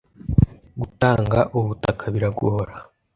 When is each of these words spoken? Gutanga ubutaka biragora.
Gutanga 0.79 1.39
ubutaka 1.57 2.03
biragora. 2.13 2.73